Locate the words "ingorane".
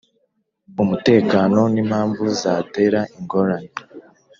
3.17-3.71